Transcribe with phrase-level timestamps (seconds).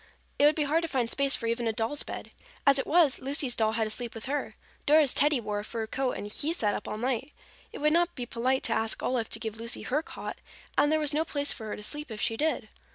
[0.39, 2.31] It would be hard to find space for even a doll's bed.
[2.65, 4.55] As it was, Lucy's doll had to sleep with her.
[4.87, 7.33] Dora's Teddy wore a fur coat and he sat up all night.
[7.71, 10.39] It would not be polite to ask Olive to give Lucy her cot,
[10.75, 12.67] and there was no place for her to sleep if she did.